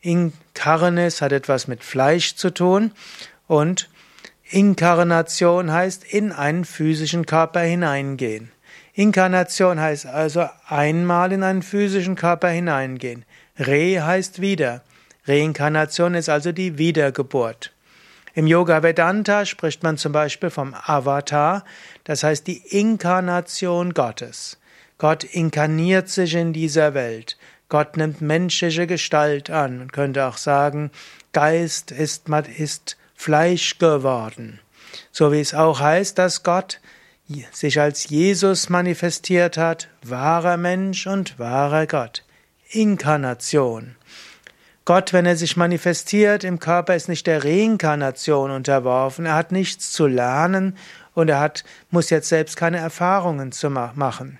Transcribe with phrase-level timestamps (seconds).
[0.00, 2.92] Inkarnis hat etwas mit Fleisch zu tun
[3.48, 3.90] und
[4.44, 8.52] Inkarnation heißt in einen physischen Körper hineingehen.
[8.94, 13.24] Inkarnation heißt also einmal in einen physischen Körper hineingehen.
[13.58, 14.82] Re heißt wieder.
[15.26, 17.71] Reinkarnation ist also die Wiedergeburt.
[18.34, 21.64] Im Yoga Vedanta spricht man zum Beispiel vom Avatar,
[22.04, 24.58] das heißt die Inkarnation Gottes.
[24.96, 27.36] Gott inkarniert sich in dieser Welt.
[27.68, 29.78] Gott nimmt menschliche Gestalt an.
[29.78, 30.90] Man könnte auch sagen,
[31.32, 34.60] Geist ist, ist Fleisch geworden.
[35.10, 36.80] So wie es auch heißt, dass Gott
[37.52, 42.24] sich als Jesus manifestiert hat, wahrer Mensch und wahrer Gott.
[42.70, 43.96] Inkarnation.
[44.84, 49.26] Gott, wenn er sich manifestiert im Körper, ist nicht der Reinkarnation unterworfen.
[49.26, 50.76] Er hat nichts zu lernen
[51.14, 54.38] und er hat, muss jetzt selbst keine Erfahrungen zu machen.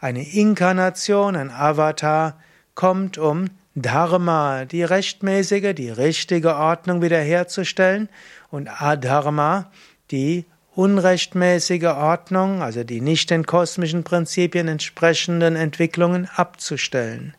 [0.00, 2.38] Eine Inkarnation, ein Avatar,
[2.74, 8.08] kommt, um Dharma, die rechtmäßige, die richtige Ordnung wiederherzustellen
[8.50, 9.70] und Adharma,
[10.10, 17.34] die unrechtmäßige Ordnung, also die nicht den kosmischen Prinzipien entsprechenden Entwicklungen abzustellen.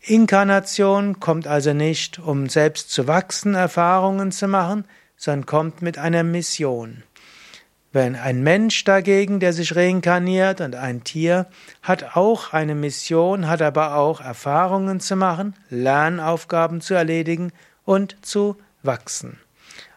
[0.00, 4.84] Inkarnation kommt also nicht, um selbst zu wachsen, Erfahrungen zu machen,
[5.16, 7.02] sondern kommt mit einer Mission.
[7.90, 11.46] Wenn ein Mensch dagegen, der sich reinkarniert und ein Tier,
[11.82, 17.50] hat auch eine Mission, hat aber auch Erfahrungen zu machen, Lernaufgaben zu erledigen
[17.84, 19.38] und zu wachsen.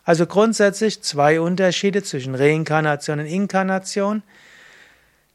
[0.03, 4.23] Also grundsätzlich zwei Unterschiede zwischen Reinkarnation und Inkarnation.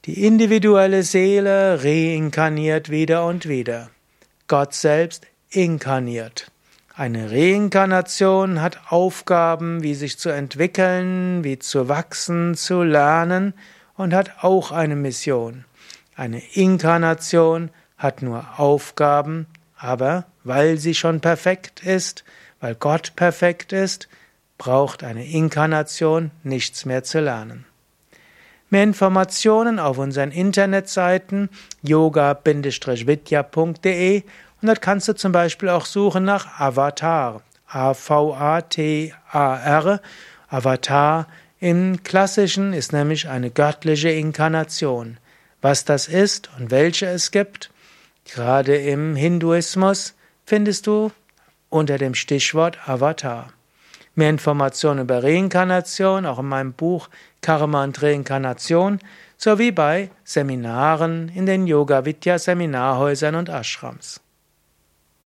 [0.07, 3.91] Die individuelle Seele reinkarniert wieder und wieder.
[4.49, 6.51] Gott selbst inkarniert.
[6.95, 13.55] Eine Reinkarnation hat Aufgaben, wie sich zu entwickeln, wie zu wachsen, zu lernen
[13.97, 15.65] und hat auch eine Mission.
[16.15, 19.47] Eine Inkarnation hat nur Aufgaben,
[19.77, 22.25] aber weil sie schon perfekt ist,
[22.61, 24.09] weil Gott perfekt ist,
[24.57, 27.67] braucht eine Inkarnation nichts mehr zu lernen.
[28.77, 31.49] Mehr Informationen auf unseren Internetseiten
[31.81, 34.23] yoga-vidya.de
[34.61, 37.41] und dort kannst du zum Beispiel auch suchen nach Avatar.
[37.69, 39.11] A-V-A-T-A-R.
[40.49, 41.27] Avatar
[41.59, 45.17] im Klassischen ist nämlich eine göttliche Inkarnation.
[45.63, 47.71] Was das ist und welche es gibt,
[48.27, 50.13] gerade im Hinduismus,
[50.45, 51.13] findest du
[51.71, 53.55] unter dem Stichwort Avatar.
[54.19, 57.11] Mehr Informationen über Reinkarnation auch in meinem Buch
[57.43, 58.99] Karma und Reinkarnation
[59.37, 64.23] sowie bei Seminaren in den Yoga Vidya Seminarhäusern und Ashrams.